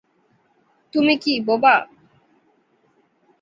তুমি 0.93 1.13
কি 1.17 1.33
বোবা? 1.41 1.75